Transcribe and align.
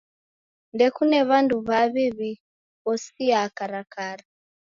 Ndekune 0.73 1.19
w'andu 1.29 1.55
w'aw'i 1.67 2.05
w'ighosiaa 2.17 3.47
karakara. 3.57 4.23